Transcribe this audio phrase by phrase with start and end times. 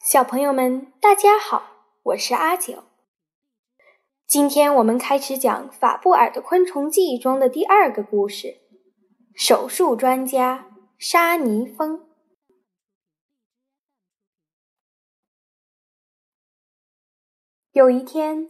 [0.00, 1.62] 小朋友们，大家好，
[2.04, 2.84] 我是阿九。
[4.26, 8.58] 今天我们开始讲《法布尔的昆虫记》中的第二个故事——
[9.34, 10.66] 手术专家
[10.98, 12.06] 沙尼蜂。
[17.72, 18.48] 有一天，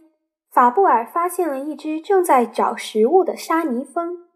[0.49, 4.29] 法布尔发现了一只正在找食物的沙尼蜂。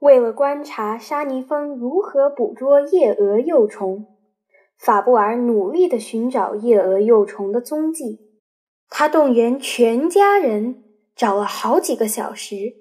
[0.00, 4.11] 为了观察沙尼蜂如何捕捉夜蛾幼虫。
[4.82, 8.18] 法布尔努力地寻找夜蛾幼虫的踪迹，
[8.88, 10.82] 他动员全家人
[11.14, 12.74] 找了好几个小时，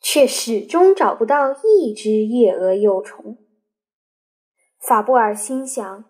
[0.00, 3.38] 却始终找不到一只夜蛾幼虫。
[4.80, 6.04] 法布尔心想：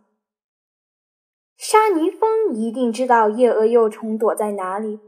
[1.58, 5.00] 沙尼蜂一定知道夜蛾幼虫躲在哪里，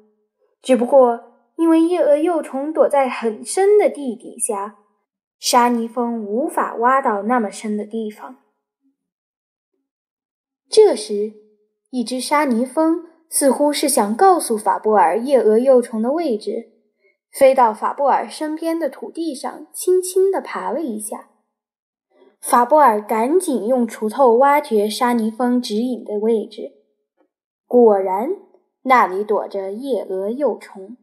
[0.61, 1.21] 只不过
[1.57, 4.77] 因为夜蛾幼虫躲在很深的地底下，
[5.39, 8.42] 沙尼蜂无法挖到那么深的地方。
[10.73, 11.35] 这时，
[11.91, 16.73] 一只沙尼蜂似乎是想告诉法布尔夜蛾幼虫的位置，
[17.31, 21.29] 飞到法布尔身边的土地上，轻轻地爬了一下。
[22.41, 26.73] 法布尔赶紧用锄头挖掘沙尼蜂指引的位置，
[27.67, 28.31] 果然
[28.85, 30.97] 那里躲着夜蛾幼虫。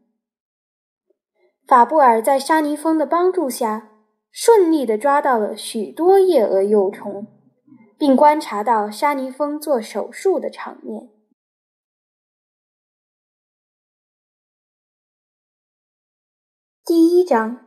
[1.64, 3.92] 法布尔在沙尼蜂的帮助下，
[4.32, 7.28] 顺利地抓到了许多夜蛾幼虫。
[8.00, 11.10] 并观察到沙尼蜂做手术的场面。
[16.82, 17.66] 第一章：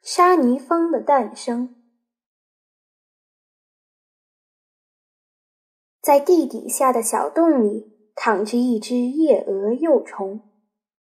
[0.00, 1.74] 沙尼蜂的诞生。
[6.00, 10.52] 在地底下的小洞里躺着一只夜蛾幼虫，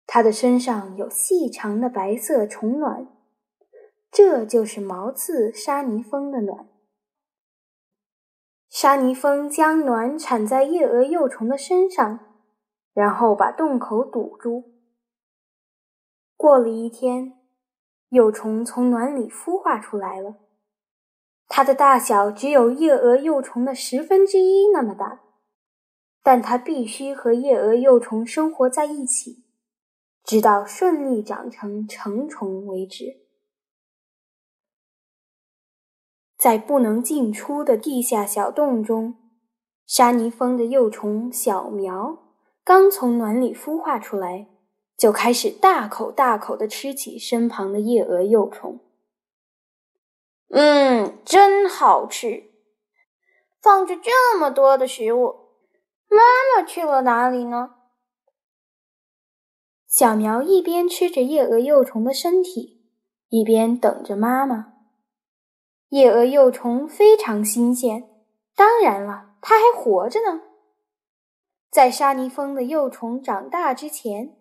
[0.06, 3.09] 它的身上有细长的白色虫卵，
[4.12, 6.72] 这就是毛刺沙尼蜂的卵。
[8.83, 12.19] 沙尼蜂将卵产在夜蛾幼虫的身上，
[12.92, 14.72] 然后把洞口堵住。
[16.37, 17.38] 过了一天，
[18.09, 20.34] 幼虫从卵里孵化出来了。
[21.47, 25.21] 它的大小只有夜蛾幼虫的十分之一那么大，
[26.25, 29.44] 但它必须和夜蛾幼虫生活在一起，
[30.25, 33.22] 直到顺利长成成虫为止。
[36.42, 39.14] 在不能进出的地下小洞中，
[39.86, 42.19] 沙尼蜂的幼虫小苗
[42.64, 44.48] 刚从卵里孵化出来，
[44.97, 48.80] 就开始大口大口地吃起身旁的夜蛾幼虫。
[50.48, 52.50] 嗯，真好吃！
[53.60, 55.36] 放着这么多的食物，
[56.09, 56.19] 妈
[56.56, 57.74] 妈去了哪里呢？
[59.86, 62.82] 小苗一边吃着夜蛾幼虫的身体，
[63.28, 64.72] 一边等着妈妈。
[65.92, 68.08] 夜蛾幼虫非常新鲜，
[68.56, 70.41] 当然了，它还活着呢。
[71.70, 74.34] 在沙尼蜂的幼虫长大之前，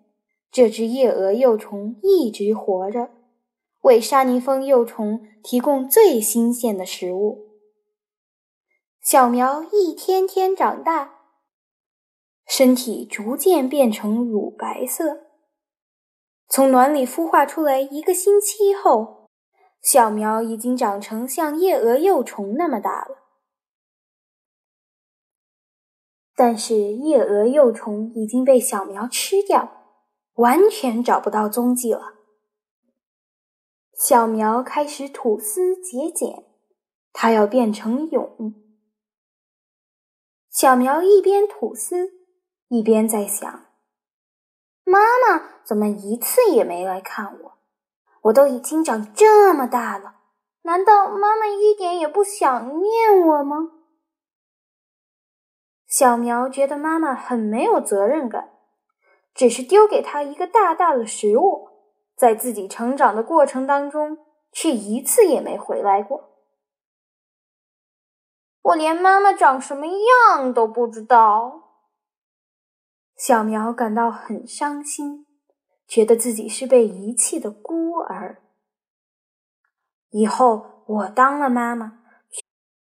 [0.50, 3.12] 这只夜蛾幼虫一直活着，
[3.82, 7.50] 为沙尼蜂幼虫提供最新鲜的食物。
[9.02, 11.16] 小苗一天天长大，
[12.48, 15.26] 身体逐渐变成乳白色。
[16.48, 19.21] 从卵里孵化出来一个星期后。
[19.82, 23.18] 小苗已经长成像夜蛾幼虫那么大了，
[26.36, 29.98] 但是夜蛾幼虫已经被小苗吃掉，
[30.34, 32.14] 完全找不到踪迹了。
[33.94, 36.46] 小苗开始吐丝结茧，
[37.12, 38.54] 它要变成蛹。
[40.50, 42.12] 小苗一边吐丝，
[42.68, 43.68] 一边在想：
[44.84, 47.61] 妈妈怎么一次也没来看我？
[48.22, 50.16] 我都已经长这么大了，
[50.64, 53.72] 难道妈妈一点也不想念我吗？
[55.88, 58.52] 小苗觉得妈妈很没有责任感，
[59.34, 61.68] 只是丢给他一个大大的食物，
[62.16, 64.18] 在自己成长的过程当中，
[64.52, 66.30] 却一次也没回来过。
[68.62, 71.72] 我连妈妈长什么样都不知道，
[73.18, 75.26] 小苗感到很伤心。
[75.92, 78.42] 觉得自己是被遗弃的孤儿。
[80.10, 82.00] 以后我当了妈妈，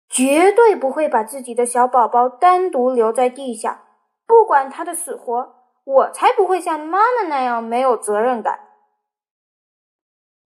[0.08, 3.82] 绝对不会把自己的小宝宝单独留在地下，
[4.24, 5.52] 不管他的死活，
[5.82, 8.68] 我才不会像妈妈那样没有责任感。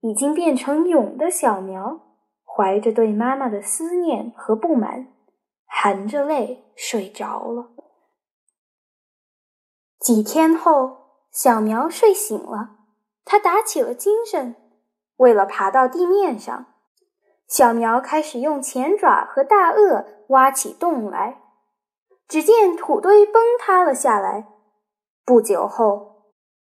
[0.00, 2.00] 已经变成蛹的小苗，
[2.42, 5.12] 怀着对妈妈的思念和不满，
[5.66, 7.72] 含着泪睡着了。
[10.00, 11.04] 几天后。
[11.36, 12.78] 小苗睡醒了，
[13.26, 14.56] 它打起了精神。
[15.16, 16.72] 为了爬到地面上，
[17.46, 21.42] 小苗开始用前爪和大颚挖起洞来。
[22.26, 24.48] 只见土堆崩塌了下来。
[25.26, 26.32] 不久后，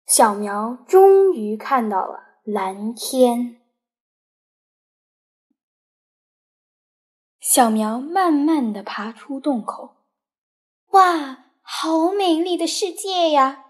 [0.07, 3.61] 小苗终于看到了蓝天。
[7.39, 9.97] 小苗慢慢地爬出洞口，
[10.93, 13.65] 哇，好美丽的世界呀！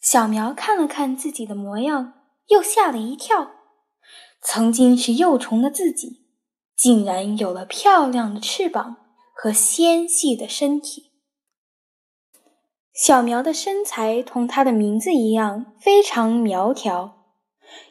[0.00, 2.14] 小苗看了看自己的模样，
[2.48, 3.50] 又吓了一跳。
[4.42, 6.24] 曾经是幼虫的自己，
[6.74, 8.96] 竟然有了漂亮的翅膀
[9.34, 11.10] 和纤细的身体。
[12.94, 17.26] 小苗的身材同它的名字一样，非常苗条，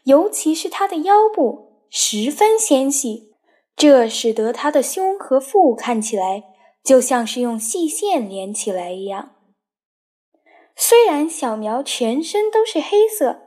[0.03, 3.35] 尤其是它的腰部十分纤细，
[3.75, 6.44] 这使得它的胸和腹看起来
[6.83, 9.35] 就像是用细线连起来一样。
[10.81, 13.42] 虽然小苗全身都是黑色，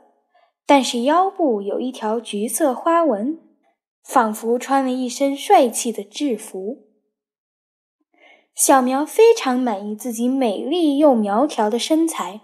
[0.67, 3.39] 但是腰部有一条橘色花纹，
[4.03, 6.83] 仿佛穿了一身帅气的制服。
[8.53, 12.41] 小苗非常满意自己美丽又苗条的身材，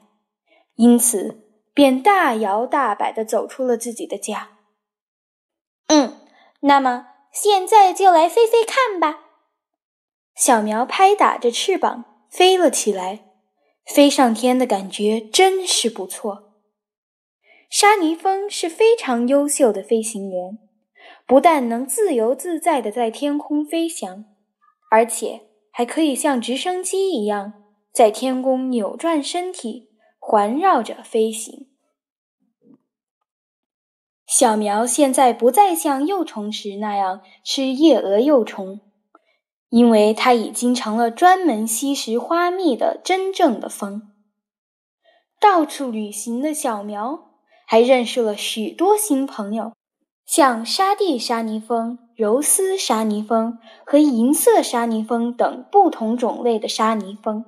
[0.73, 4.57] 因此便大摇大摆地走出了自己的家。
[5.85, 6.17] 嗯，
[6.61, 9.19] 那么现在就来飞飞看吧。
[10.35, 13.28] 小苗拍打着翅膀飞了起来。
[13.93, 16.53] 飞上天的感觉真是不错。
[17.71, 20.59] 沙尼峰是非常优秀的飞行员，
[21.25, 24.25] 不但能自由自在的在天空飞翔，
[24.91, 25.41] 而且
[25.71, 27.53] 还可以像直升机一样
[27.91, 29.89] 在天空扭转身体，
[30.19, 31.67] 环绕着飞行。
[34.27, 38.81] 小苗现在不再像幼虫时那样吃夜蛾幼虫。
[39.69, 44.11] 因为它已经成了专门吸食花蜜的真正的蜂。
[45.39, 47.31] 到处旅行的小苗
[47.65, 49.73] 还认识了许多新朋友，
[50.25, 57.45] 像沙地沙泥蜂、柔丝沙泥蜂和银色沙泥蜂等不同种类的沙泥蜂。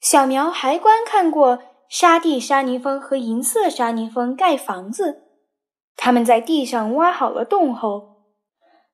[0.00, 5.24] 小苗还观看过沙地沙泥蜂和银色沙泥蜂盖房子，
[5.94, 8.09] 他们在地上挖好了洞后。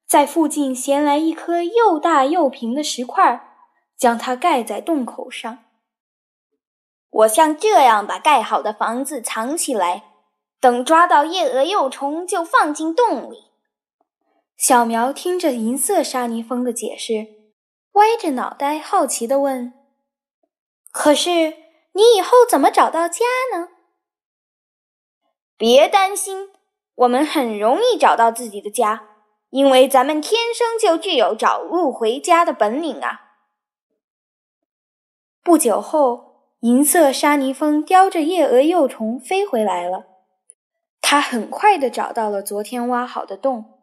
[0.06, 3.48] 在附近衔来一颗又大又平的石块，
[3.96, 5.64] 将它盖在洞口上。
[7.10, 10.04] 我像这样把盖好的房子藏起来，
[10.60, 13.44] 等抓到夜蛾幼虫就放进洞里。
[14.56, 17.26] 小苗听着银色沙尼蜂的解释，
[17.92, 19.72] 歪着脑袋好奇地问
[20.92, 21.30] ：“可是
[21.92, 23.68] 你以后怎么找到家呢？”
[25.58, 26.50] 别担心，
[26.94, 29.15] 我们很容易找到自己的家。
[29.56, 33.22] 因为咱们天生就具有找路回家的本领啊！
[35.42, 40.08] 不久后，银色沙尼蜂叼着夜蛾幼虫飞回来了。
[41.00, 43.80] 它很快地找到了昨天挖好的洞，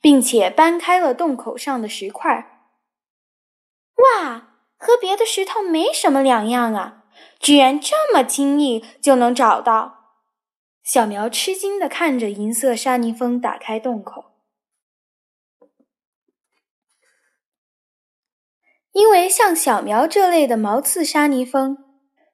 [0.00, 2.68] 并且搬开了洞口上的石块。
[3.96, 7.02] 哇，和别的石头没什么两样啊！
[7.40, 10.12] 居然这么轻易就能找到！
[10.84, 14.29] 小苗吃惊地看着银色沙尼蜂打开洞口。
[18.92, 21.76] 因为像小苗这类的毛刺沙泥蜂，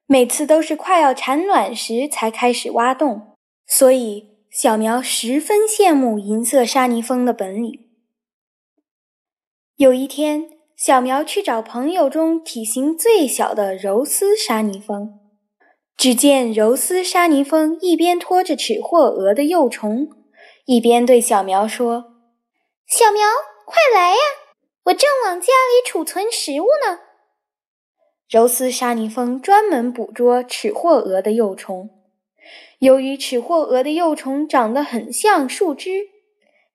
[0.05, 3.35] 每次都是快要产卵时才开始挖洞，
[3.67, 7.87] 所以小苗十分羡慕银色沙泥蜂的本领。
[9.75, 15.19] 有一天，小苗去找朋友中体型最小的柔丝沙泥蜂，
[15.95, 20.07] 只见柔丝沙泥蜂一边拖着齿货蛾的幼虫，
[20.65, 22.05] 一边对小苗说
[22.89, 23.27] ：“小苗，
[23.65, 24.17] 快来呀！”
[24.87, 27.01] 我正往家里储存食物呢。
[28.29, 31.89] 柔丝沙尼蜂专门捕捉齿货蛾的幼虫。
[32.79, 36.07] 由于齿货蛾的幼虫长得很像树枝，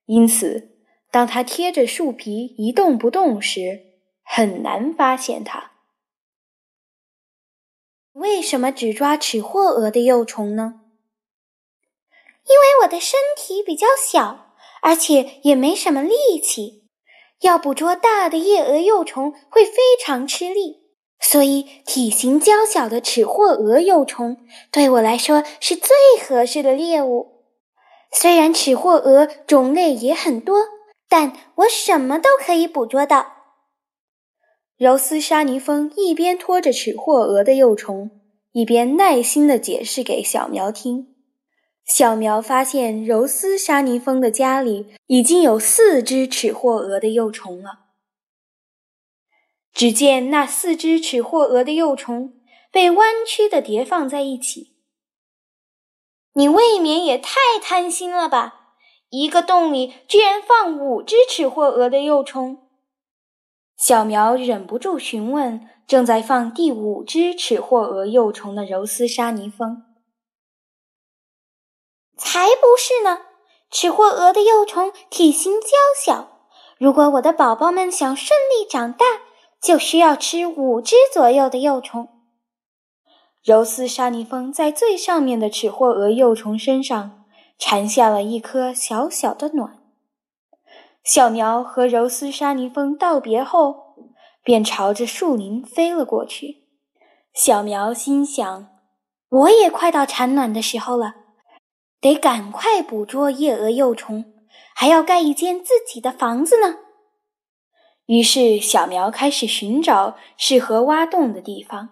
[0.07, 0.76] 因此
[1.11, 3.81] 当它贴着树皮一动不动时，
[4.23, 5.73] 很难发现它。
[8.12, 10.81] 为什么只抓齿货蛾的幼虫呢？
[12.45, 16.81] 因为我的身体比较小，而且也没什么力气。
[17.42, 20.80] 要捕捉大的夜蛾幼虫会非常吃力，
[21.20, 24.38] 所以体型娇小的齿货蛾幼虫
[24.70, 27.44] 对我来说是最合适的猎物。
[28.11, 30.66] 虽然齿货蛾种类也很多，
[31.08, 33.26] 但我什么都可以捕捉到。
[34.76, 38.11] 柔丝沙尼蜂一边拖着齿货蛾的幼虫，
[38.52, 41.12] 一边耐心地解释给小苗听。
[41.94, 47.80] 小苗发现柔丝沙尼蜂的家里已经有四只齿货蛾的幼虫了。
[49.75, 52.32] 只见那四只齿货蛾的幼虫
[52.70, 54.75] 被弯曲的叠放在一起。
[56.32, 58.76] 你未免也太贪心了吧！
[59.11, 62.70] 一个洞里居然放五只齿货蛾的幼虫。
[63.76, 69.84] 小苗忍不住询问正在放第五只齿货蛾幼虫的柔丝沙尼蜂
[72.24, 73.22] ：“才不是呢！
[73.70, 75.68] 齿货蛾的幼虫体型娇
[76.04, 76.46] 小，
[76.78, 79.04] 如果我的宝宝们想顺利长大，
[79.60, 82.08] 就需要吃五只左右的幼虫。”
[83.42, 87.24] 柔丝沙尼蜂在最上面的齿货蛾幼虫身上
[87.58, 89.78] 缠下了一颗小小的卵。
[91.02, 93.96] 小苗和柔丝沙尼蜂道别后，
[94.44, 96.68] 便朝着树林飞了过去。
[97.34, 98.68] 小苗心想
[99.28, 101.14] ：“我也快到产卵的时候了，
[102.02, 104.35] 得赶快捕捉夜蛾幼虫，
[104.75, 106.80] 还要盖一间自己的房子呢。”
[108.06, 111.90] 于是，小苗开始寻找适合挖洞的地方。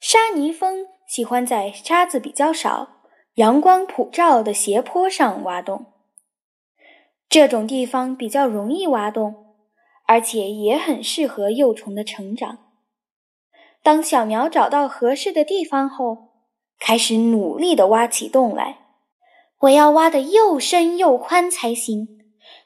[0.00, 3.02] 沙泥蜂喜欢在沙子比较少、
[3.34, 5.92] 阳光普照的斜坡上挖洞。
[7.28, 9.56] 这种地方比较容易挖洞，
[10.06, 12.70] 而且也很适合幼虫的成长。
[13.82, 16.27] 当小苗找到合适的地方后，
[16.78, 18.78] 开始努力地挖起洞来。
[19.60, 22.08] 我要挖得又深又宽才行，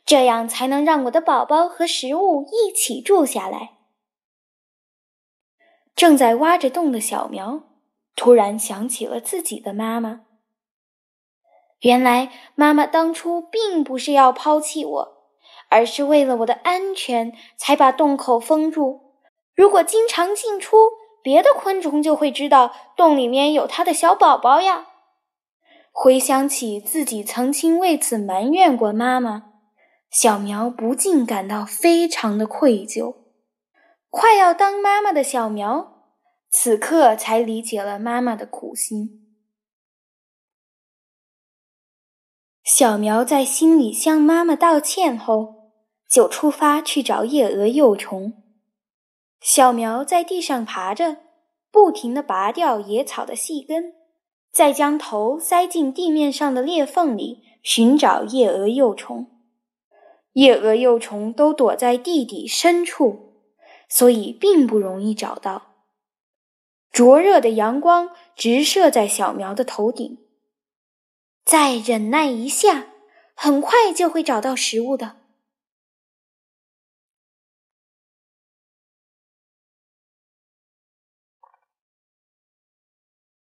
[0.04, 3.78] 这样才能让我的宝宝和食物一起住下来。
[5.97, 7.62] 正在挖着洞的小苗，
[8.14, 10.23] 突然想起了自己的妈妈。
[11.81, 15.26] 原来妈妈当初并不是要抛弃我，
[15.69, 19.16] 而是为了我的安全才把洞口封住。
[19.54, 20.76] 如果经常进出，
[21.22, 24.88] 别的昆虫就会知道洞里面有它的小宝宝呀。
[25.92, 29.52] 回想起自己曾经为此埋怨过妈妈，
[30.10, 33.16] 小苗不禁感到非常的愧疚。
[34.08, 36.08] 快要当妈妈的小苗，
[36.50, 39.20] 此刻才理解了妈妈的苦心。
[42.64, 45.72] 小苗在心里向妈妈道歉后，
[46.08, 48.41] 就出发去找夜蛾幼虫。
[49.42, 51.16] 小苗在地上爬着，
[51.72, 53.92] 不停地拔掉野草的细根，
[54.52, 59.26] 再将头塞进地面上的裂缝里寻找夜蛾幼虫。
[60.34, 63.34] 夜蛾幼虫都躲在地底深处，
[63.88, 65.72] 所以并不容易找到。
[66.92, 70.18] 灼热的阳光直射在小苗的头顶。
[71.44, 72.87] 再忍耐一下，
[73.34, 75.21] 很快就会找到食物的。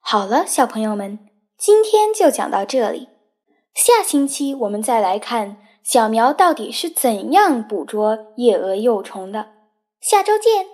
[0.07, 1.19] 好了，小朋友们，
[1.57, 3.09] 今天就讲到这里。
[3.75, 9.47] 下星期我们再来看小苗到底是怎样捕捉夜蛾幼虫的。
[10.03, 10.74] 下周见。